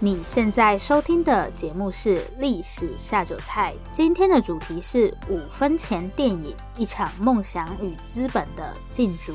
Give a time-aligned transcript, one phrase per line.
[0.00, 9.32] 你现在收听的节目是《历史下酒菜》，今天的主题是五分钱电影，一场梦想与资本的竞逐。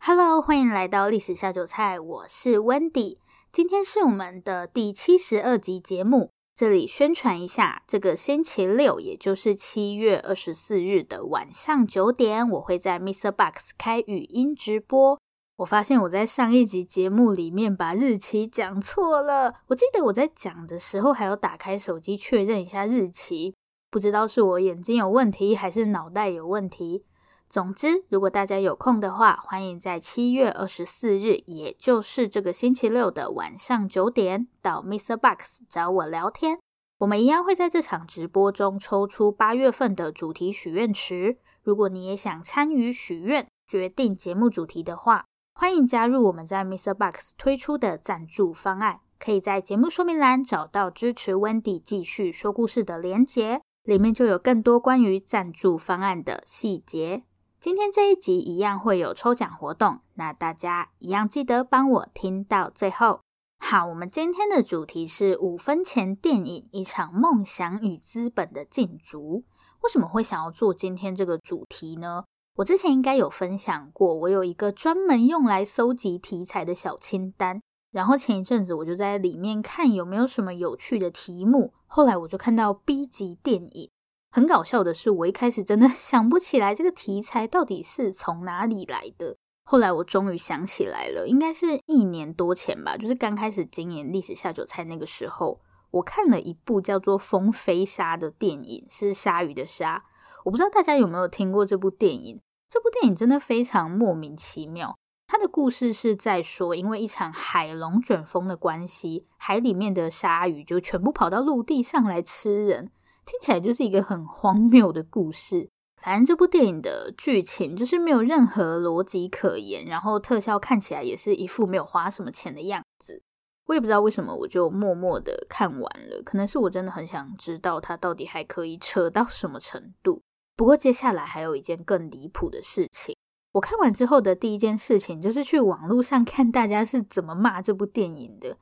[0.00, 3.18] Hello，欢迎来到《历史下酒菜》，我是 Wendy，
[3.52, 6.30] 今天是我们的第七十二集节目。
[6.56, 13.30] 这里宣传一下，这个星期六，也就是七月二十四日的晚上九点，我会在 Mr.
[13.30, 15.20] Box 开语音直播。
[15.58, 19.54] 我发现我在上一集节目里面把日期讲错了。
[19.68, 23.54] 我记得我在讲的时候还要打开手机确认一下日期，
[23.88, 27.04] 不知道是我眼睛有问题还是脑袋有问题。
[27.48, 35.16] 总之，如果大家有空的话，欢迎在七月二十四日，也就是这个星期六的晚上九点，到 Mr.
[35.16, 36.58] Box 找我聊天。
[36.98, 41.38] 我们一样会在这场直播中抽出八月份的主题许愿池。
[41.62, 57.22] 如果你也想参与许愿，决定节目主题的话，欢迎加入我们在 MixerBox 推出的赞助方案，可以在节目说明栏找到支持 Wendy 继续说故事的连结，里面就有更多关于赞助方案的细节。
[57.60, 63.20] 今天这一集一样会有抽奖活动，那大家一样记得帮我听到最后。
[63.60, 69.44] 好，我们今天的主题是五分钱电影，一场梦想与资本的竞逐。
[69.82, 72.24] 为什么会想要做今天这个主题呢？
[72.56, 77.60] 我之前应该有分享过，我有一个专门用来搜集题材的小清单，
[77.90, 83.90] 然后前一阵子我就在里面看有没有什么有趣的题目，后来我就看到 B 级电影。
[84.30, 95.60] 很搞笑的是，我一开始真的 想不起来这个题材到底是从哪里来的，后来我终于想起来了，应该是一年多前吧，就是刚开始经营历史下酒菜那个时候，
[95.90, 100.04] 我看了一部叫做《风飞沙》的电影，是鲨鱼的鲨。
[100.44, 102.40] 我不知道大家有没有听过这部电影？
[102.74, 104.98] 这部电影真的非常莫名其妙。
[105.28, 112.90] 它的故事是在说，因为一场海龙卷风的关系，海里面的鲨鱼就全部跑到陆地上来吃人。
[113.24, 115.70] 听起来就是一个很荒谬的故事。
[116.02, 123.22] 反正这部电影的剧情就是没有任何逻辑可言，然后特效看起来也是一副没有花什么钱的样子。
[123.66, 126.20] 我也不知道为什么，我就默默的看完了。
[126.24, 130.22] 可能是我真的很想知道它到底还可以扯到什么程度。
[130.56, 133.16] 不过接下来还有一件更离谱的事情。
[133.52, 138.56] 我看完之后的第一件事情就是去网络上看大家是怎么骂这部电影的。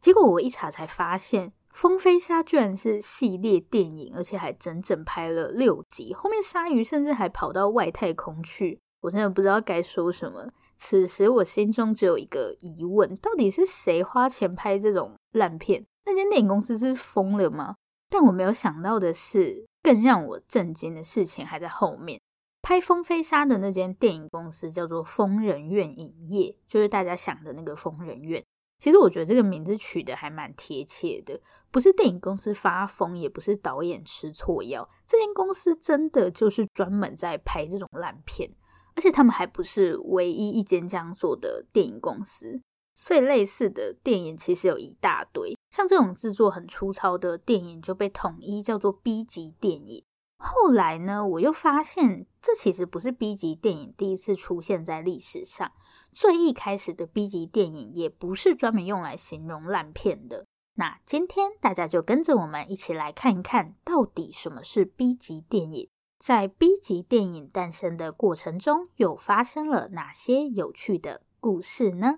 [0.00, 6.12] 结果我一查才发现，《风飞沙》居然是系列电影，而且还整整拍了六集。
[6.12, 10.48] 后面鲨鱼甚至还跑到外太空去，我真的不知道该说什么。
[10.76, 15.86] 此时我心中只有一个疑问：到底是谁花钱拍这种烂片？
[16.04, 17.76] 那间电影公司是疯了吗？
[18.08, 19.66] 但我没有想到的是。
[19.82, 22.20] 更让我震惊的事情还在后面。
[22.62, 28.44] 拍《风飞沙》的那间电影公司叫做疯人院影业，就是大家想的那个疯人院。
[28.78, 31.40] 其实我觉得这个名字取得还蛮贴切的，
[31.70, 34.88] 不是电影公司发疯，也不是导演吃错药。
[35.06, 38.50] 这间公司真的就是专门在拍这种烂片，
[38.94, 42.60] 而且他们还不是唯一一间这样做的电影公司。
[42.94, 50.04] 所以类似的电影其实有一大堆，像这种制作很粗糙的电影就被统一叫做 B 级电影。
[50.36, 55.70] 后来呢，我又发现这其实不是 B 级电影第一次出现在历史上，
[56.12, 60.44] 最一开始的 B 级电影也不是专门用来形容烂片的。
[60.74, 65.88] 那今天大家就跟着我们一起来看一看到底什么是 B 级电影，
[66.18, 72.16] 在 B 级电影诞生的过程中又发生了哪些有趣的故事呢？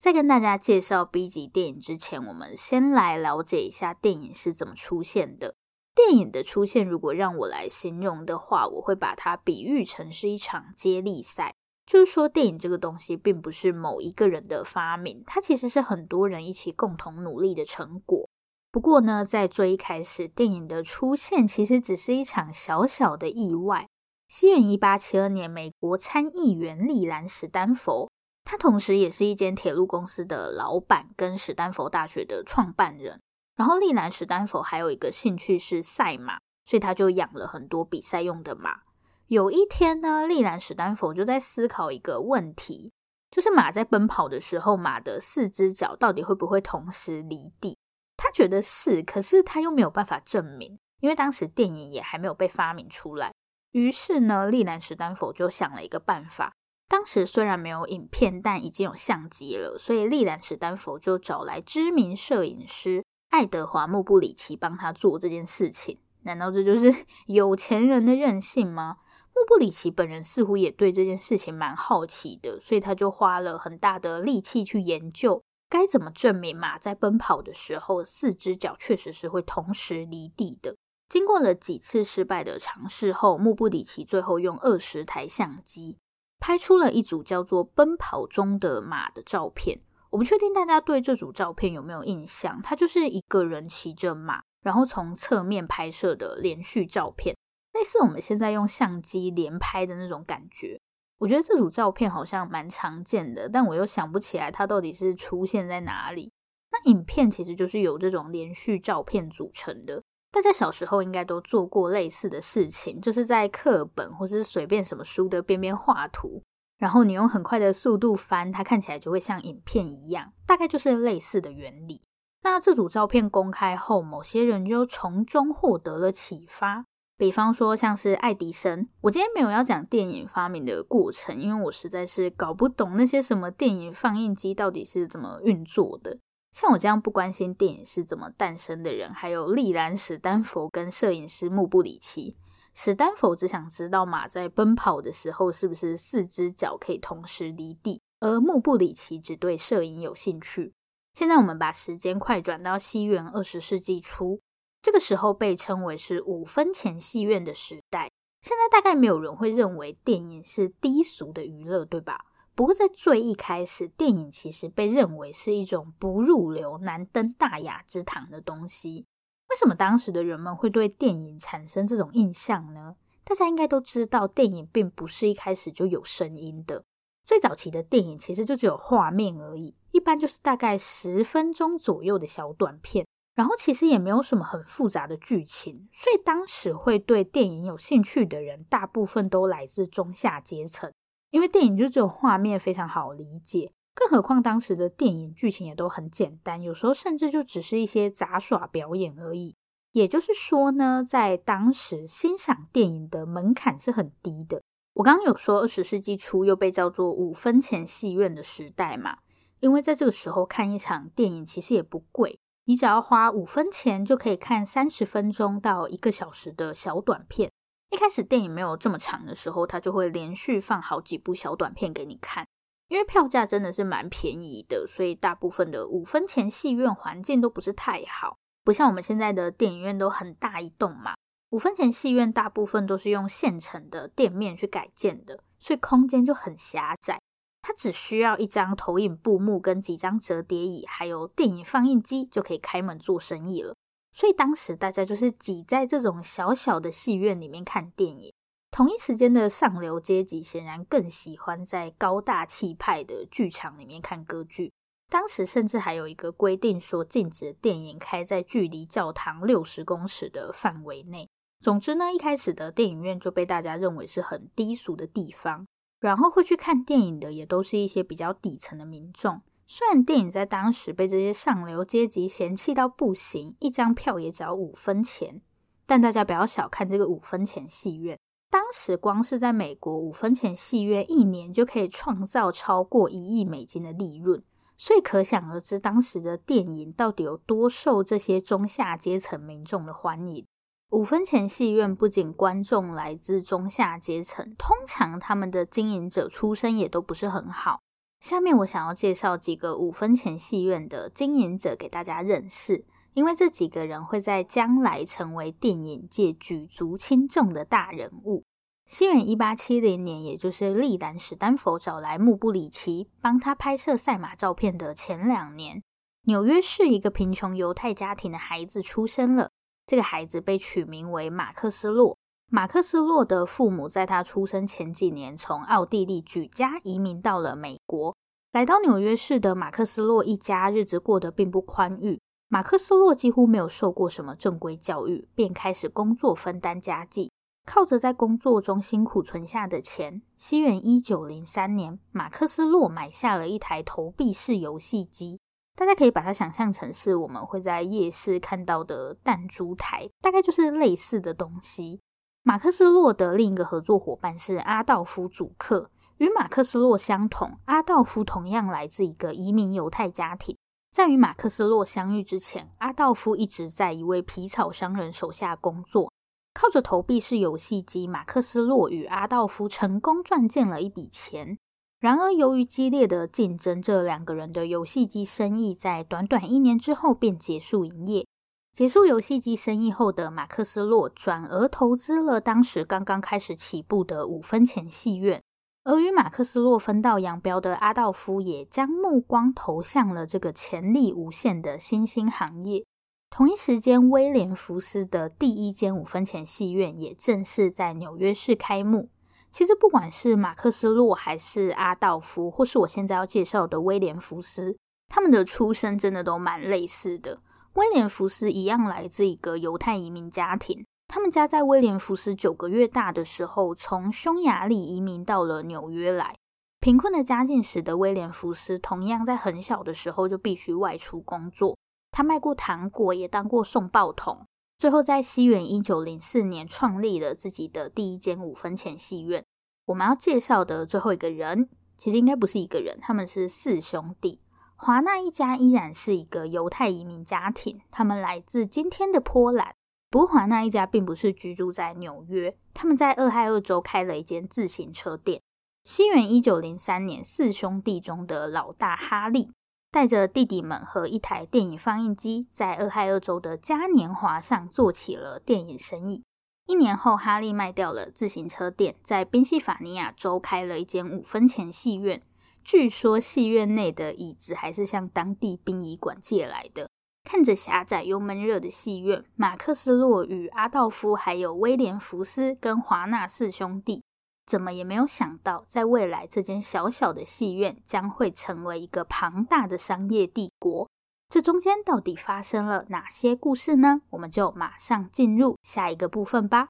[0.00, 5.54] 在跟大家介绍 B 级电影之前，我们先来了解一下电影是怎么出现的。
[5.94, 11.54] 电影的出现，如果让我来形容的话，我会把它比喻成是一场接力赛。
[11.84, 18.26] 就是说，电影这个东西并不是某一个人的发明，它其实是很多人一起共同努力的成果。
[18.72, 23.86] 不过呢，在最一开始，电影的出现其实只是一场小小的意外。
[24.28, 28.09] 西元一八七二年，美国参议员利兰·史丹佛。
[28.50, 33.20] 他同时也是一间铁路公司的老板，跟史丹佛大学的创办人。
[33.54, 38.80] 然后利南史丹佛还有一个兴趣是赛马，所以他就养了很多比赛用的马。
[39.28, 42.92] 有一天呢，利南史丹佛就在思考一个问题，
[43.30, 47.78] 就是马在奔跑的时候，马的四只脚到底会不会同时离地？
[48.16, 53.32] 他觉得是，可是他又没有办法证明，因为当时电影也还没有被发明出来。
[53.70, 56.52] 于是呢，利南史丹佛就想了一个办法。
[56.90, 66.00] 当时虽然没有影片，但已经有相机了，所以利兰史丹佛就找来知名摄影师爱德华穆布里奇帮他做这件事情。
[66.22, 66.92] 难道这就是
[67.28, 68.96] 有钱人的任性吗？
[69.32, 80.74] 穆布里奇本人似乎也对这件事情蛮好奇的，所以他就花了很大的力气去研究该怎么证明马在奔跑的时候，四只脚确实是会同时离地的。
[81.08, 85.96] 经过了几次失败的尝试后，穆布里奇最后用二十台相机。
[86.40, 89.82] 拍出了一组叫做《奔跑中的马》的照片。
[90.10, 97.36] 我不确定大家对这组照片有没有印象，它就是一个人骑着马，然后从侧面拍摄的连续照片，
[97.74, 100.80] 类似我们现在用相机连拍的那种感觉。
[101.18, 106.32] 我觉得这组照片好像蛮常见的，但我又想不起来它到底是出现在哪里。
[106.72, 110.02] 那影片其实就是由这种连续照片组成的。
[110.32, 116.42] 大家小时候应该都做过类似的事情，就是在课本或是随便什么书的边边画图，
[116.78, 122.02] 然后你用很快的速度翻，它看起来就会像影片一样，大概就是类似的原理。
[122.42, 126.86] 那这组照片公开后，某些人就从中获得了启发，
[127.18, 128.88] 比方说像是爱迪生。
[129.02, 136.18] 我今天没有要讲电影发明的过程，因为我实在是搞不懂那些什么电影放映机到底是怎么运作的。
[136.52, 142.36] 像我这样不关心电影是怎么诞生的人，还有利兰·史丹佛跟摄影师穆布里奇。
[142.74, 150.72] 史丹佛只想知道马在奔跑的时候是不是四只脚可以同时离地，而穆布里奇只对摄影有兴趣。
[151.14, 154.40] 现在我们把时间快转到西元二十世纪初，
[154.80, 158.10] 这个时候被称为是五分钱戏院的时代。
[158.40, 162.24] 现在大概没有人会认为电影是低俗的娱乐，对吧？
[162.60, 169.06] 不过，在最一开始，电影其实被认为是一种不入流、难登大雅之堂的东西。
[169.48, 172.96] 为什么当时的人们会对电影产生这种印象呢？
[173.24, 176.84] 大家应该都知道，电影并不是一开始就有声音的。
[177.24, 185.88] 最早期的电影其实就只有画面而已，一般就是大概十分钟左右的小短片，然后其实也没有什么很复杂的剧情。
[185.90, 190.92] 所以当时会对电影有兴趣的人，大部分都来自中下阶层。
[191.30, 199.54] 因为电影就只有画面非常好理解，更何况当时的电影剧情也都很简单，有时候甚至就只是一些杂耍表演而已。
[199.92, 204.62] 也就是说呢，在当时欣赏电影的门槛是很低的。
[204.94, 209.18] 我刚刚有说二十世纪初又被叫做五分钱戏院的时代嘛，
[209.60, 217.50] 因为在这个时候看一场电影其实也不贵，你只要花五分钱就可以看三十分钟到一个小时的小短片。
[217.90, 222.46] 一开始电影没有这么长的时候，他就会连续放好几部小短片给你看。
[222.88, 231.14] 因为票价真的是蛮便宜的，所以大部分的五分钱戏院环境都不是太好，不像我们现在的电影院都很大一栋嘛。
[231.50, 237.20] 五分钱戏院大部分都是用现成的店面去改建的，所以空间就很狭窄。
[237.62, 243.74] 它只需要一张投影布幕跟几张折叠椅，还有电影放映机就可以开门做生意了。
[244.12, 248.32] 所以当时大家就是挤在这种小小的戏院里面看电影。
[248.70, 254.72] 同一时间的上流阶级显然更喜欢在高大气派的剧场里面看歌剧。
[255.08, 261.28] 当时甚至还有一个规定说，禁止电影开在距离教堂六十公尺的范围内。
[261.60, 265.66] 总之呢，一开始的电影院就被大家认为是很低俗的地方，
[265.98, 269.42] 然后会去看电影的也都是一些比较底层的民众。
[269.72, 275.40] 虽然电影在当时被这些上流阶级嫌弃到不行，一张票也只要五分钱，
[275.86, 278.18] 但大家不要小看这个五分钱戏院。
[278.50, 284.42] 当时光是在美国，五分钱戏院一年就可以创造超过一亿美金的利润，
[284.76, 290.44] 所以可想而知，当时的电影到底有多受这些中下阶层民众的欢迎。
[290.90, 297.78] 五分钱戏院不仅观众来自中下阶层，通常他们的经营者出身也都不是很好。
[298.20, 302.84] 下面我想要介绍几个五分钱戏院的经营者给大家认识，
[303.14, 308.44] 因为这几个人会在将来成为电影界举足轻重的大人物。
[308.84, 315.82] 西元一八七零年，也就是利兰史丹佛找来穆布里奇帮他拍摄赛马照片的前两年，
[316.24, 319.50] 纽约市一个贫穷犹太家庭的孩子出生了。
[319.86, 322.18] 这个孩子被取名为马克斯洛。
[322.52, 328.16] 马克斯洛的父母在他出生前几年从奥地利举家移民到了美国。
[328.52, 332.20] 来到纽约市的马克斯洛一家日子过得并不宽裕。
[332.48, 337.30] 马克斯洛几乎没有受过什么正规教育，便开始工作分担家计，
[337.64, 340.20] 靠着在工作中辛苦存下的钱。
[340.36, 345.38] 西元一九零三年，马克斯洛买下了一台投币式游戏机，
[345.76, 352.00] 大家可以把它想象成是我们会在夜市看到的弹珠台，大概就是类似的东西。
[352.42, 360.56] 马克斯洛的另一个合作伙伴是阿道夫·祖克，与马克斯洛相同，阿道夫同样来自一个移民犹太家庭。
[360.90, 366.10] 在与马克斯洛相遇之前，阿道夫一直在一位皮草商人手下工作。
[366.54, 371.58] 靠着投币式游戏机，马克斯洛与阿道夫成功赚进了一笔钱。
[372.00, 378.26] 然而，由于激烈的竞争，这两个人的游戏机生意在短短一年之后便结束营业。
[378.72, 385.42] 结束游戏机生意后的马克思洛转而投资了当时刚刚开始起步的五分钱戏院。
[385.82, 392.84] 而与马克思洛分道扬镳的阿道夫也将目光投向了这个潜力无限的新兴行业。
[393.30, 399.08] 同一时间，威廉福斯的第一间五分钱戏院也正式在纽约市开幕。
[399.50, 404.76] 其实，不管是马克思洛，还是阿道夫，或是我现在要介绍的威廉福斯，
[405.08, 407.40] 他们的出身真的都蛮类似的。
[407.74, 410.84] 威廉福斯一样来自一个犹太移民家庭。
[411.06, 416.34] 他们家在威廉福斯九个月大的时候，从匈牙利移民到了纽约来。
[416.80, 421.76] 贫困的家境使得威廉福斯同样在很小的时候就必须外出工作。
[422.10, 424.46] 他卖过糖果，也当过送报童。
[424.78, 429.44] 最后在西元一九零四年创立了自己的第一间五分钱戏院。
[429.86, 434.40] 我们要介绍的最后一个人，其实应该不是一个人，他们是四兄弟。
[434.82, 439.74] 华纳一家依然是一个犹太移民家庭，他们来自今天的波兰。
[440.08, 445.42] 不过，华纳一家并不是居住在纽约，他们在俄亥俄州开了一间自行车店。
[445.84, 449.50] 西元一九零三年，四兄弟中的老大哈利
[449.90, 456.22] 带着弟弟们和一台电影放映机，在俄亥俄州的嘉年华上做起了电影生意。
[456.66, 462.22] 一年后，哈利卖掉了自行车店，在宾夕法尼亚州开了一间五分钱戏院。
[462.64, 466.88] 据说，戏院内的椅子还是向当地殡仪馆借来的。
[467.22, 474.02] 看着狭窄又闷热的戏院，马克斯洛与阿道夫还有威廉福斯跟华纳四兄弟，
[474.46, 480.88] 怎么也没有想到，在未来这间小小的戏院将会成为一个庞大的商业帝国。
[481.28, 484.02] 这中间到底发生了哪些故事呢？
[484.10, 486.68] 我们就马上进入下一个部分吧。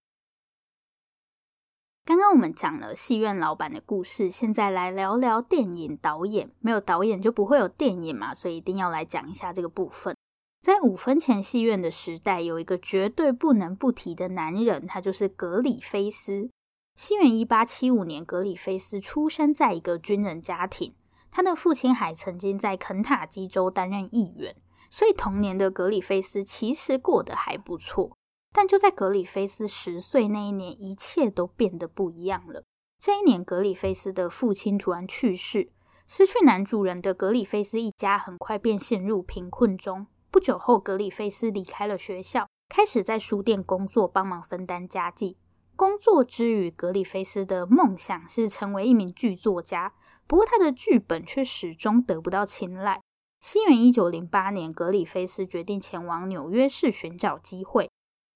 [2.11, 6.51] 刚刚我们讲了戏院老板的故事，现在来聊聊电影导演。
[6.59, 10.17] 没有导演就不会有电影嘛，所以一定要来讲一下这个部分。
[10.61, 16.51] 在五分钱戏院的时代，有一个绝对不能不提的男人，他就是格里菲斯。
[16.97, 20.93] 西元一八七五年，格里菲斯出生在一个军人家庭，
[21.31, 24.57] 他的父亲还曾经在肯塔基州担任议员，
[24.91, 28.17] 所以童年的格里菲斯其实过得还不错。
[28.53, 32.65] 但就在格里菲斯十岁那一年，一切都变得不一样了。
[32.99, 35.71] 这一年，格里菲斯的父亲突然去世，
[36.07, 40.07] 失去男主人的格里菲斯一家很快便陷入贫困中。
[40.31, 45.39] 不久后，格里菲斯离开了学校，开始在书店工作，帮忙分担家计。
[45.77, 49.95] 工作之余，格里菲斯的梦想是成为一名剧作家，
[50.27, 53.01] 不过他的剧本却始终得不到青睐。
[53.41, 57.89] 西元一九零八年，格里菲斯决定前往纽约市寻找机会。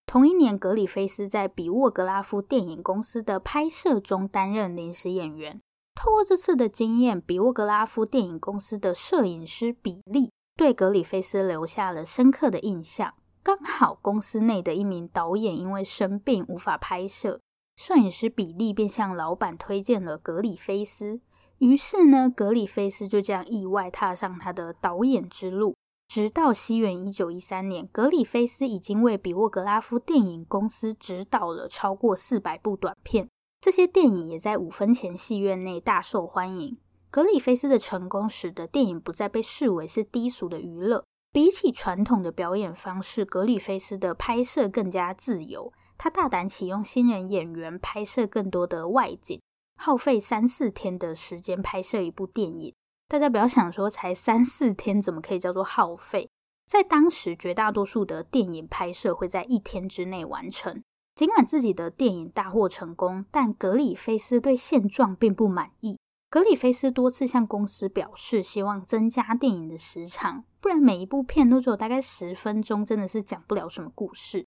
[0.06, 5.60] 同一年，格里菲斯在比沃格拉夫电影公司的拍摄中担任临时演员。
[5.94, 10.30] 透过这次的经验，比沃格拉夫电影公司的摄影师比利。
[10.56, 13.14] 对格里菲斯留下了深刻的印象。
[13.42, 17.40] 刚好公司内的一名导演因为生病无法拍摄，
[17.76, 21.20] 摄影师比利便向老板推荐了格里菲斯。
[21.58, 25.74] 于是呢，格里菲斯就这样意外踏上他的导演之路。
[26.14, 33.28] 直到西元一九一三年，格里菲斯已经为比沃格拉夫电影公司指导了超过四百部短片，
[33.60, 36.78] 这些电影也在五分钱戏院内大受欢迎。
[37.10, 41.04] 格里菲斯的成功使得电影不再被视为是低俗的娱乐。
[41.32, 45.72] 比起传统的表演方式，格里菲斯的拍摄更加自由。
[45.98, 49.42] 他大胆启用新人演员，拍摄更多的外景，
[49.74, 52.72] 耗费三四天的时间拍摄一部电影。
[53.08, 56.28] 大家不要想说才三四天，怎么可以叫做耗费？
[56.66, 60.82] 在当时，绝大多数的电影拍摄会在一天之内完成。
[61.14, 65.98] 尽管自己的电影大获成功，但格里菲斯对现状并不满意。
[66.28, 74.44] 格里菲斯多次向公司表示，希望增加电影的时长，不然每一部片都只有大概十分钟，真的是讲不了什么故事。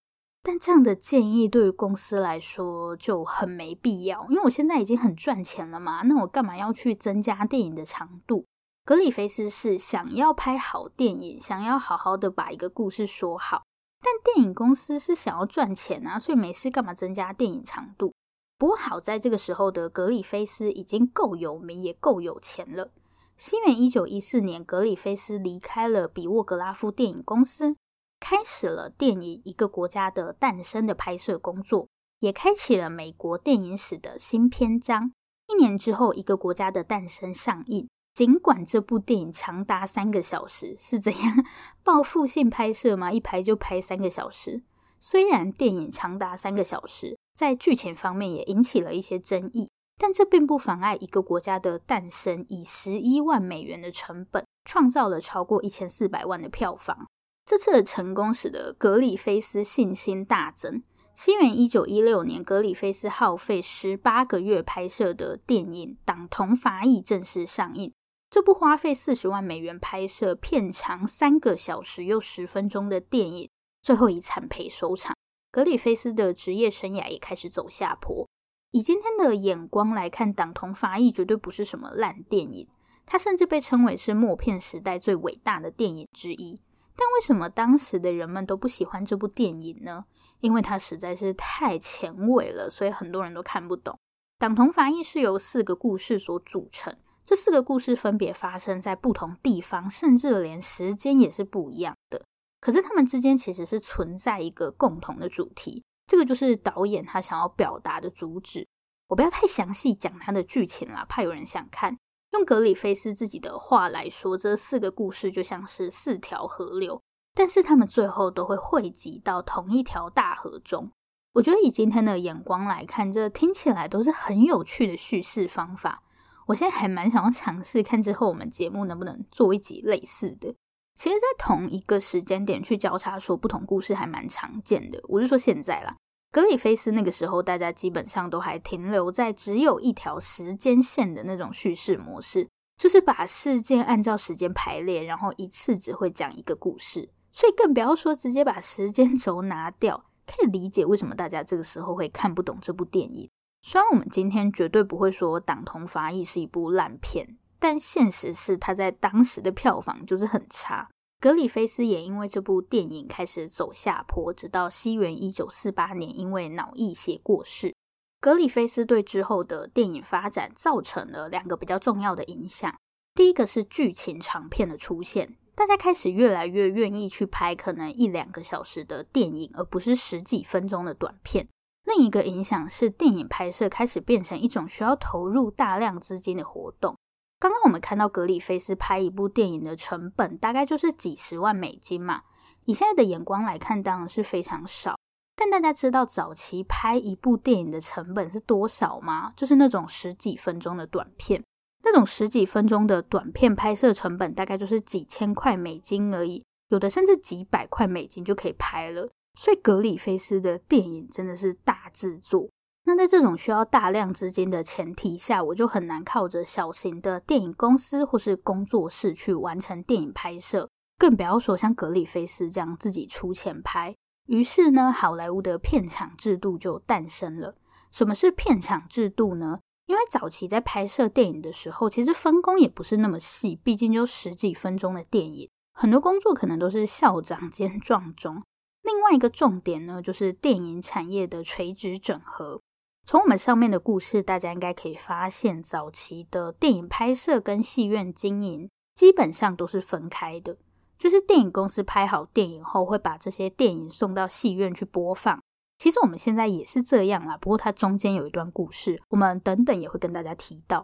[0.48, 8.46] 但这样的建议对于公司来说就很没必要，因为我现在已经很赚钱了嘛，那我干嘛要去增加电影的长度？
[8.86, 13.64] 格里菲斯是想要拍好电影，想要好好的把一个故事说好，
[14.02, 18.14] 但电影公司是想要赚钱啊，所以没事干嘛增加电影长度？
[18.58, 22.92] 不过好在这个时候的格里菲斯已经够有名，也够有钱了。
[23.36, 27.76] 西元一九一四年，格里菲斯离开了比沃格拉夫电影公司，
[28.20, 31.88] 开始了电影《一个国家的诞生》的拍摄工作，
[32.20, 35.12] 也开启了美国电影史的新篇章。
[35.48, 37.88] 一年之后，《一个国家的诞生》上映。
[38.14, 41.46] 尽管这部电影长达三个小时，是怎样
[41.84, 43.12] 报复性拍摄吗？
[43.12, 44.64] 一拍就拍三个小时。
[45.00, 49.70] 虽然电影长达三个小时，在剧情方面也引起了一些争议，
[50.00, 57.08] 但这并不妨碍一个国家的诞生以十一万美元的成本，创造了超过一千四百万的票房。
[57.48, 60.84] 这次的成功使得格里菲斯信心大增。
[61.16, 67.94] 西元一九一六年，格里菲斯耗费十八个月拍摄的电影《党同伐异》正式上映。
[68.30, 73.50] 这部花费四十万美元拍摄、片长三个小时又十分钟的电影，
[73.82, 75.16] 最后以惨赔收场。
[75.50, 78.28] 格里菲斯的职业生涯也开始走下坡。
[78.72, 82.68] 以今天的眼光来看，《党同伐异》绝对不是什么烂电影，
[83.06, 86.60] 它甚至被称为是默片时代最伟大的电影之一。
[86.98, 90.06] 但为什么当时的人们都不喜欢这部电影呢？
[90.40, 93.94] 因为它实在是太前卫了，所以很多人都看不懂。
[94.40, 96.96] 《党同伐异》是由四个故事所组成。
[97.24, 102.24] 这四个故事分别发生在不同地方，甚至连时间也是不一样的。
[102.60, 108.68] 可是他们之间其实是存在一个共同的主题，这个就是导演他想要表达的主旨。
[109.10, 111.98] 我不要太详细讲他的剧情啦，怕有人想看。
[112.38, 117.02] 用格里菲斯自己的话来说，这四个故事就像是四条河流，
[117.34, 120.92] 但是他们最后都会汇集到同一条大河中。
[121.34, 126.04] 我觉得以今天的眼光来看，这听起来都是很有趣的叙事方法。
[126.46, 130.56] 我现在还蛮想要尝试看之后我们节目能不能做一集类似的。
[130.94, 135.00] 其实，在同一个时间点去交叉说不同故事还蛮常见的。
[135.08, 135.98] 我是说现在啦，
[136.38, 147.10] 格里菲斯那个时候，大家基本上都还停留在只有一条时间线的那种叙事模式，就是把事件按照时间排列，然后一次只会讲一个故事。
[147.32, 153.28] 所以更不要说直接把时间轴拿掉，可以理解为什么大家这个时候会看不懂这部电影。
[153.64, 160.88] 虽然我们今天绝对不会说《党同伐异》是一部烂片，但现实是它在当时的票房就是很差。
[161.20, 167.74] 格里菲斯也因为这部电影开始走下坡，直到西元一九四八年因为脑溢血过世。
[168.20, 172.72] 格里菲斯对之后的电影发展造成了两个比较重要的影响。
[173.16, 181.48] 第一个是剧情长片的出现，大家开始越来越愿意去拍可能一两个小时的电影，而不是十几分钟的短片。
[181.86, 186.96] 另一个影响是，电影拍摄开始变成一种需要投入大量资金的活动。
[187.40, 192.24] 刚刚我们看到格里菲斯拍一部电影的成本大概就是几十万美金嘛，
[192.66, 194.96] 以现在的眼光来看，当然是非常少。
[195.36, 199.34] 但大家知道早期拍一部电影的成本是多少吗？
[199.38, 201.44] 就是那种十几分钟的短片，
[201.84, 209.08] 那种十几分钟的短片拍摄成本大概就是几千块美金而已，有的甚至几百块美金就可以拍了。
[209.40, 212.50] 所以格里菲斯的电影真的是大制作。
[212.88, 223.94] 那在这种需要大量资金的前提下，我就很难靠着小型的电影公司或是工作室去完成电影拍摄，更不要说像格里菲斯这样自己出钱拍。
[224.28, 227.58] 于是呢，好莱坞的片场制度就诞生了。
[227.92, 229.60] 什么是片场制度呢？
[229.88, 238.42] 因为早期在拍摄电影的时候，其实分工也不是那么细，毕竟就十几分钟的电影，很多工作可能都是校长兼 撞钟。
[238.84, 242.62] 另外一个重点呢，就是电影产业的垂直整合。
[243.08, 250.58] 从我们上面的故事，大家应该可以发现，早期的电影拍摄跟戏院经营基本上都是分开的。
[251.00, 255.42] 就是电影公司拍好电影后，会把这些电影送到戏院去播放。
[255.78, 260.84] 其实我们现在也是这样啦，不过它中间有一段故事，我们等等也会跟大家提到。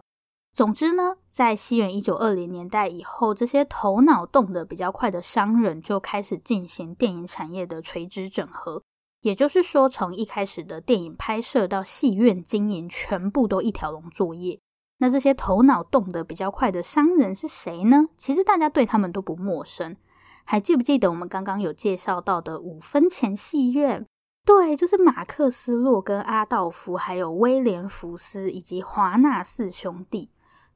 [0.54, 8.82] 总之呢，在西元一九二零年代以后，这些头脑动得比较快的商人就开始进行电影产业的垂直整合。
[9.24, 14.60] 也就是说，从一开始的电影拍摄到戏院经营，全部都一条龙作业。
[14.98, 18.08] 那这些头脑动得比较快的商人是谁呢？
[18.18, 19.96] 其实大家对他们都不陌生。
[20.44, 24.04] 还记不记得我们刚刚有介绍到的五分钱戏院？
[24.44, 30.28] 对，就是马克斯洛跟阿道夫，还有威廉福斯以及华纳四兄弟。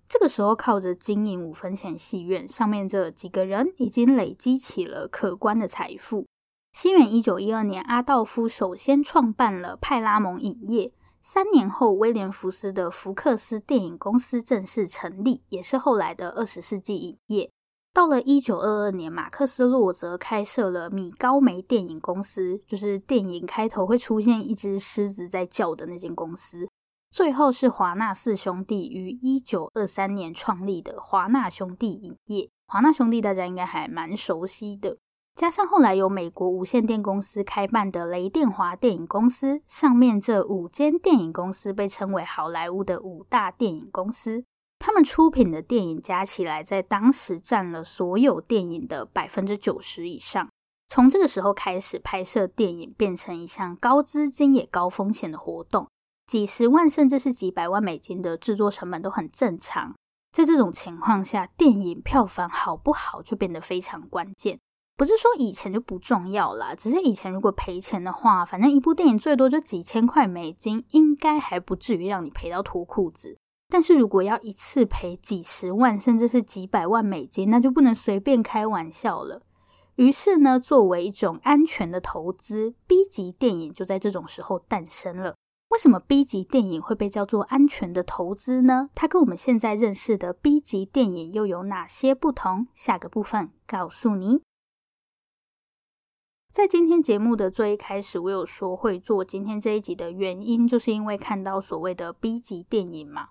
[0.08, 6.24] 这个时候，靠着经营五分钱戏院，上面这几个人已经累积起了可观的财富。
[6.72, 17.50] 西元一九一二年，阿道夫首先创办了派拉蒙影业，三年后，威廉福斯的福克斯电影公司正式成立，也是后来的二十世纪影业。
[17.92, 26.68] 到了一九二二年，马克斯洛则开设了米高梅电影公司，就是电影开头会出现一只狮子在叫的那间公司。
[27.11, 32.48] 最后是华纳四兄弟于一九二三年创立的华纳兄弟影业。
[32.68, 34.98] 华纳兄弟大家应该还蛮熟悉的，
[35.38, 44.42] 加上后来由美国无线电公司开办的雷电华电影公司，上面这五间电影公司被称为好莱坞的五大电影公司。
[44.81, 50.48] 他们出品的电影加起来，在当时占了所有电影的百分之九十以上。
[50.88, 55.87] 从这个时候开始，拍摄电影变成一项高资金也高风险的活动，
[56.27, 59.94] 几十万甚至是几百万美金的制作成本都很正常。
[60.33, 64.59] 在这种情况下，电影票房好不好就变得非常关键。
[64.98, 73.38] 不是说以前就不重要啦，只是以前如果赔钱的话，反正一部电影最多就几千块美金，应该还不至于让你赔到脱裤子。
[73.68, 79.42] 但是如果要一次赔几十万甚至是几百万美金，那就不能随便开玩笑了。
[79.94, 85.37] 于是呢，作为一种安全的投资，B 级电影就在这种时候诞生了。
[85.68, 88.90] 为什么 B 级电影会被叫做安全的投资呢？
[88.96, 92.66] 它跟我们现在认识的 B 级电影又有哪些不同？
[92.74, 94.40] 下个部分告诉你。
[96.52, 103.28] 在今天节目的最一开始，我有说会做今天这一集的原因，就是因为看到所谓的 B 级电影嘛。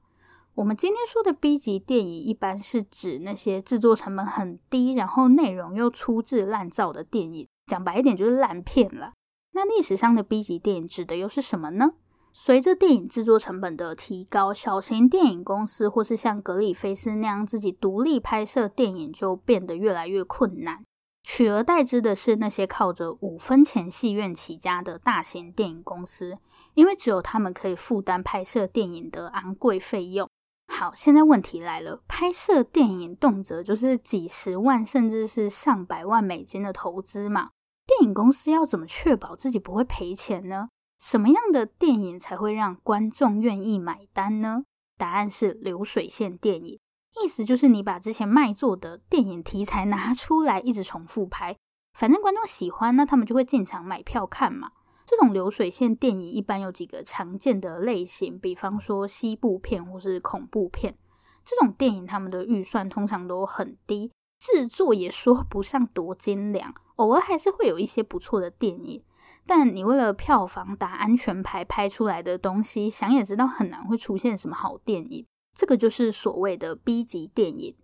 [0.56, 7.48] 我们今天说的 B 级电影，一般是指那些制作成本很低，然后内容又粗制滥造的电影。
[7.66, 9.12] 讲白一点，就是烂片了。
[9.52, 11.94] 那历史上的 B 级电影指的又是什么呢？
[12.34, 20.86] 随着电影制作成本的提高，小型电影公司或是像格里菲斯那样自己独立拍摄电影就变得越来越困难，
[21.30, 26.38] 取而代之的是那些靠着五分钱戏院起家的大型电影公司，
[26.74, 30.30] 因为只有他们可以负担拍摄电影的昂贵费用。
[30.74, 37.50] 好，现在问题来了，拍摄电影动辄就是几十万甚至是上百万美金的投资嘛，
[37.86, 40.70] 电影公司要怎么确保自己不会赔钱呢？
[40.98, 44.64] 什么样的电影才会让观众愿意买单呢？
[44.98, 46.80] 答案是流水线电影，
[47.24, 51.56] 意思就是你把之前卖座的电影题材拿出来，一直重复拍，
[51.94, 54.72] 反正观众喜欢，那他们就会进场买票看嘛。
[55.06, 60.98] 这种流水线电影一般有几个常见的类型，比方说西部片或是恐怖片。
[61.46, 69.02] 这种电影他们的预算通常都很低，制作也说不上多精良，偶尔还是会有一些不错的电影。
[69.46, 75.26] 但你为了票房打安全牌拍出来的东西，想也知道很难会出现什么好电影。
[75.58, 77.76] 这个就是所谓的 B 级电影。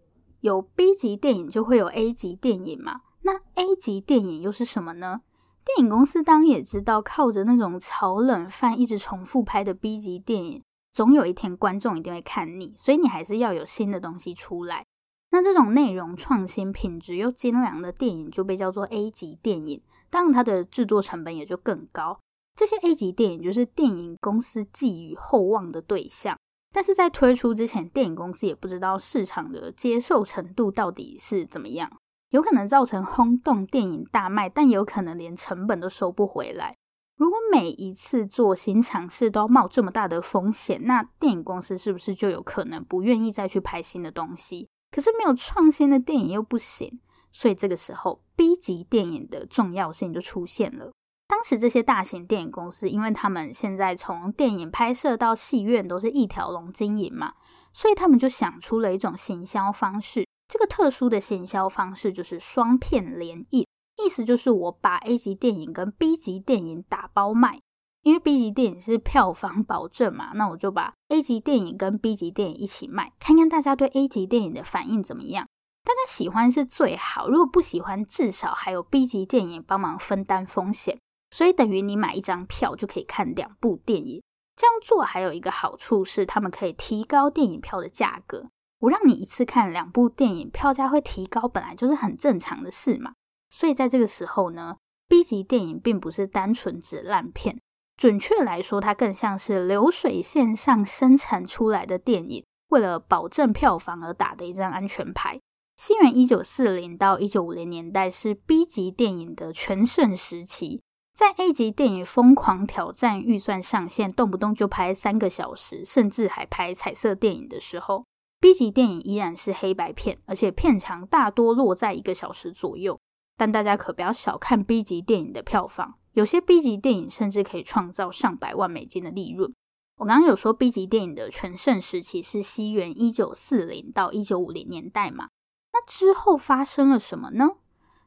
[0.41, 3.01] 有 B 级电影就会有 A 级电影嘛？
[3.23, 5.21] 那 A 级电影又是什么呢？
[5.65, 14.85] 电影公司当然也知道，靠着那种炒冷饭一直重复拍的 B 级电影，总有一天观众一定会看腻，所以你还是要有新的东西出来。
[15.31, 19.81] 那这种内容创新、品质又精良的电影就被叫做 A 级电影。
[20.11, 22.19] 当然，它的制作成本也就更高。
[22.55, 26.37] 这些 A 级电影就是电影公司寄予厚望的对象，
[26.73, 31.89] 但是在推出之前，电影公司也不知道市场的接受程度到底是怎么样，
[32.31, 36.75] 有可能造成轰动，电影大卖，但有可能连成本都收不回来。
[37.15, 44.67] 如果每一次做新尝试都要冒这么大的风险，那电影公司是不是就有可能不愿意再去拍新的东西？
[44.91, 46.99] 可是没有创新的电影又不行。
[47.31, 50.91] 所以这个时候，B 级电影的重要性就出现了。
[51.27, 57.33] 当时这些大型电影公司，因为他们现在从电影拍摄到戏院都是一条龙经营嘛，
[57.73, 60.25] 所以他们就想出了一种行销方式。
[60.47, 63.65] 这个特殊的行销方式就是双片联映，
[64.03, 67.59] 意思就是我把 A 级电影跟 B 级电影打包卖，
[68.03, 75.47] 因为 B 级电影是票房保证嘛，那我就把 A 级电影跟 B 级电影一起卖，看看大家对 A 级电影的反应怎么样。
[75.83, 80.99] 大家喜欢是最好，如果不喜欢，至少还有 B 级电影帮忙分担风险。
[81.33, 84.21] 所以等于你买一张票就可以看两部电影。
[84.55, 88.51] 这样做还有一个好处是，他们可以提高电影票的价格。
[88.81, 93.13] 我让你一次看两部电影，票价会提高，本来就是很正常的事嘛。
[93.49, 94.77] 所以在这个时候呢
[95.09, 97.59] ，B 级电影并不是单纯指烂片，
[97.97, 105.39] 准确来说，它更像是流水线上生产出来的电影，为了保证票房而打的一张安全牌。
[105.77, 110.83] 西元一九四零到一九五零年代是 B 级电影的全盛时期，
[111.13, 118.05] 在 A 级电影疯狂挑战预算上限，动不动就拍三个小时，甚至还拍彩色电影的时候
[118.39, 122.99] ，B 级电影依然是黑白片，而且片长大多落在一个小时左右。
[123.37, 129.53] 但大家可不要小看 B 级电影的票房，有些 B 级电影甚至可以创造上百万美金的利润。
[129.97, 135.29] 我刚刚有说 B 级电影的全盛时期是西元一九四零到一九五零年代嘛？
[135.71, 137.51] 那之后发生了什么呢？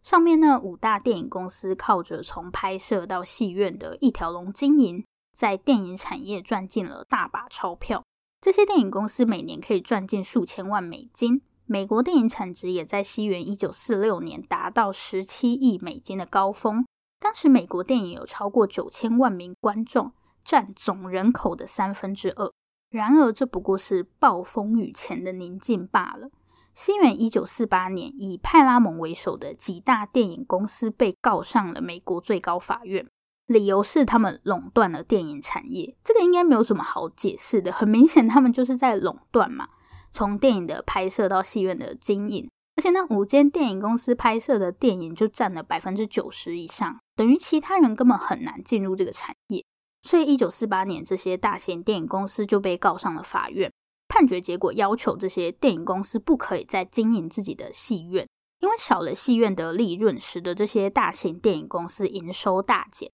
[0.06, 8.04] 上面呢五大电影公司靠着从拍摄到戏院的一条龙经营，在电影产业赚进了大把钞票。
[8.40, 11.42] 这些电影公司每年可以赚进数千万美金。
[11.64, 16.86] 美国电影产值也在西元一九四六年达到十七亿美金的高峰。
[17.18, 20.12] 当时美国电影有超过九千万名观众，
[20.44, 22.52] 占总人口的三分之二。
[22.90, 26.30] 然而，这不过是暴风雨前的宁静罢了。
[26.76, 33.08] 西元一九四八年，以派拉蒙为首的几大电影公司被告上了美国最高法院，
[33.46, 35.96] 理由是他们垄断了电影产业。
[36.04, 39.70] 这个应该没有什么好解释的，很明显他们就是在垄断嘛。
[40.12, 49.64] 从电影的拍摄到戏院的经营，而且那五间电影公司拍摄的电影就占了百分之九十以上，等于其他人根本很难进入这个产业。
[50.02, 53.72] 所以一九四八年，这些大型电影公司就被告上了法院。
[54.08, 58.26] 判决结果要求这些电影公司不可以再经营自己的戏院，
[58.60, 63.10] 因为少了戏院的利润，使得这些大型电影公司营收大减。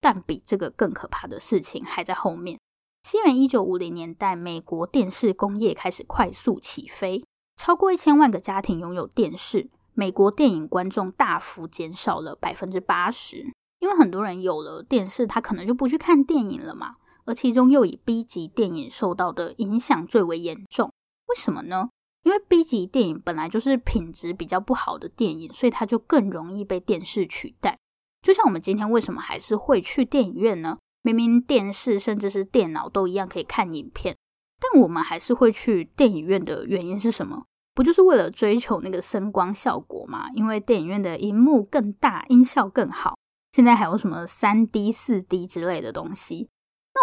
[0.00, 2.58] 但比这个更可怕的事情还在后面。
[3.02, 7.24] 西元一九五零年代，美国电视工业开始快速起飞，
[7.56, 16.96] 超过一千万个家庭拥有电视，美国电影观众大幅减少了百分之八十，因为很多人有了电视，他可能就不去看电影了嘛。
[17.24, 20.92] 而其中又以 B 级电影受到的影响最为严重，
[21.28, 21.88] 为什么呢？
[22.22, 27.78] 因为 B 级电影本来就是品质比较不好的电影，所以它就更容易被电视取代。
[28.22, 30.78] 就像我们今天为什么还是会去电影院呢？
[31.02, 34.16] 明明电视甚至是电脑都一样可以看影片，
[34.58, 37.44] 但我们还是会去电影院的原因是什么？
[37.74, 40.30] 不就是为了追求那个声光效果吗？
[40.34, 43.18] 因为电影院的荧幕更大，音效更好。
[43.52, 46.48] 现在还有什么 3D、4D 之类的东西。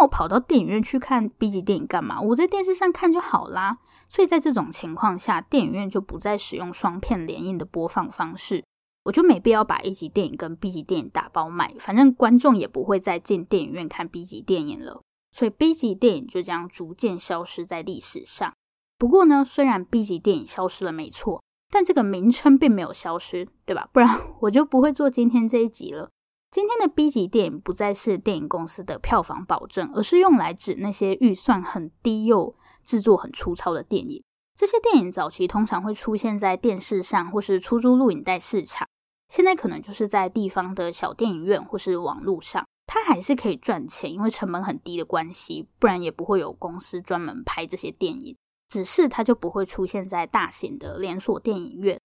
[0.02, 2.20] 我跑到电影院去看 B 级电影干嘛？
[2.22, 3.78] 我在电视上看就好啦。
[4.10, 8.64] 所以在这种情况下，电影院就不再使用双片联映的播放方式，
[9.06, 15.02] 我就没必要把 A 级电影跟 B 级电影打包卖，反正观众也不会再进电影院看 B 级电影了。
[15.32, 18.54] 所以 B 级电影就这样逐渐消失在历史上。
[18.98, 23.88] 不过呢，虽然 B 级电影消失了没错，但这个名称并没有消失，对吧？
[23.94, 26.10] 不然 我就不会做今天这一集了。
[26.52, 34.22] 今天的 B 级电影不再是电影公司的票房保证，而是用来指那些预算很低又制作很粗糙的电影。
[34.54, 38.86] 这些电影早期通常会出现在电视上或是出租录影带市场，
[39.30, 42.68] 现在可能就是在地方的小电影院或是网络上。
[42.86, 48.36] 它还是可以赚钱，因为成本很低的关系，不然也不会有公司专门拍这些电影。
[48.68, 52.01] 只是它就不会出现在大型的连锁电影院。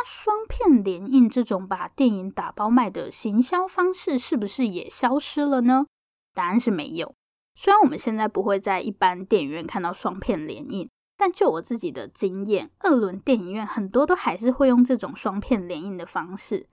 [0.00, 5.86] 那双片联映这种把电影打包卖的行销方式，是不是也消失了呢？
[6.32, 7.16] 答案是没有。
[7.56, 16.68] 虽然我们现在不会在一般电影院看到双片联映，但就我自己的经验，二轮电影院很多都还是会用这种双片联映的方式，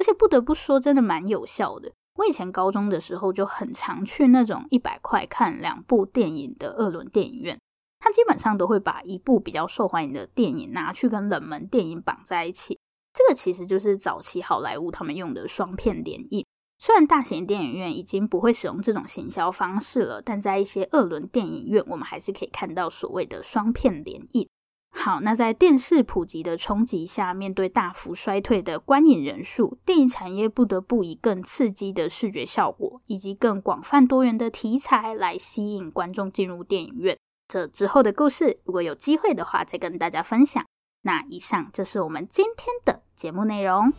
[0.00, 1.92] 而且不得不说，真的蛮有效的。
[2.16, 7.56] 我以前高中的时候就很常去那种一百块看两部电影的二轮电影院。
[8.04, 12.78] 他基本上都会把一部比较受欢迎的电影拿去跟冷门电影绑在一起，
[13.14, 16.44] 这个其实就是早期好莱坞他们用的双片联映。
[16.78, 24.46] 虽然大型电影院已经不会使用这种行销方式了，但在一些二轮电影院，我们还是可以看到所谓的双片联映。
[24.92, 37.16] 好，那在电视普及的冲击下，面对大幅衰退的观影人数，电影产业不得不以更刺激的视觉效果以及更广泛多元的题材来吸引观众进入电影院。
[37.46, 40.64] 这之后的故事，如果有机会的话，再跟大家分享。
[41.02, 43.92] 那以上就是我们今天的节目内容。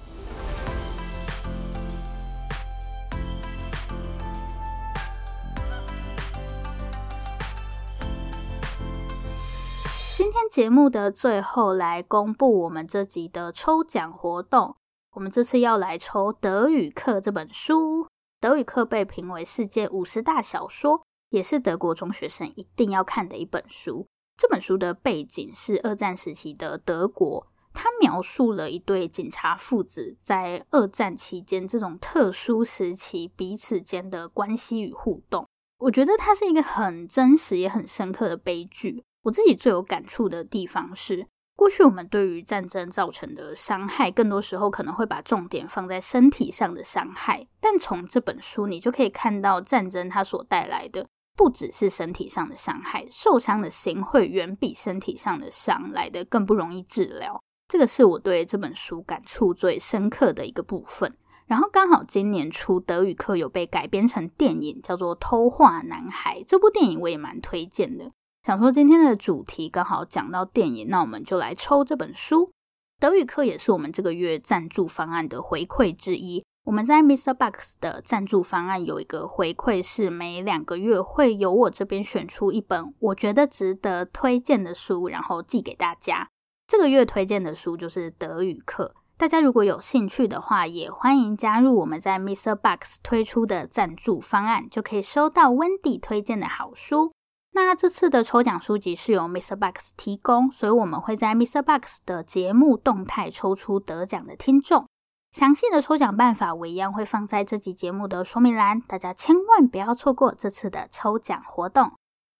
[10.18, 14.76] 今天节目的最后，来公布我们这集的抽奖活动。
[15.12, 18.04] 我们这次要来抽《德语课》这本书，
[18.42, 21.06] 《德语课》被评为世界五十大小说。
[21.36, 24.08] 也是德国中学生一定要看的一本书。
[24.38, 35.46] 这本书的背景是二战时期的德国，它描述了一对警察父子在二战期间这种特殊时期彼此间的关系与互动。
[35.80, 39.04] 我觉得它是一个很真实也很深刻的悲剧。
[39.24, 51.08] 我自己最有感触的地方是，过去我们对于战争造成的伤害，更多时候可能会把重点放在身体上的伤害，但从这本书你就可以看到战争它所带来的。
[51.36, 57.42] 不只是身体上的伤害，受伤的心会远比身体上的伤来得更不容易治疗。
[57.68, 61.16] 这个是我对这本书感触最深刻的一个部分。
[61.48, 66.40] 然后刚好今年初德语课有被改编成电影，叫做《偷画男孩》。
[66.48, 68.10] 这部电影我也蛮推荐的。
[68.44, 72.52] 想说今天的主题刚好讲到电影，那我们就来抽这本书。
[73.00, 76.44] 德语课也是我们这个月赞助方案的回馈之一。
[76.66, 86.28] 我们在 MixerBox 的赞助方案有一个回馈，是每两个月会由我这边选出一本我觉得值得推荐的书，然后寄给大家。
[86.68, 88.96] 这个月推荐的书就是德语课。
[89.16, 97.12] 大家如果有兴趣的话，也欢迎加入我们在 MixerBox 推出的赞助方案，就可以收到 Wendy 推荐的好书。
[97.54, 104.88] 那这次的抽奖书籍是由 MixerBox 提供，所以我们会在 MixerBox 的节目动态抽出得奖的听众。
[105.36, 111.92] 详细的抽奖办法我一样会放在这集节目的说明栏，大家千万不要错过这次的抽奖活动。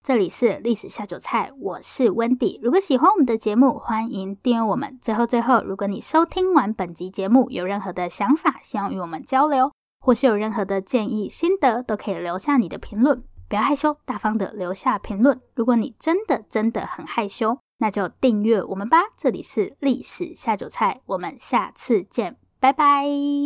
[0.02, 2.58] 这里是历史下酒菜，我是 Wendy。
[2.64, 4.98] 如果喜欢我们的节目，欢迎订阅我们。
[5.02, 13.22] 最后最后，如果你收听完本集节目有任何的想法，希望与我们交流，或是有任何的建议心得，都可以留下你的评论。
[13.50, 15.42] 不要害羞，大方的留下评论。
[15.54, 19.00] 如果你真的真的很害羞，那就订阅我们吧。
[19.18, 23.46] 这里是历史下酒菜，我们下次见，拜拜。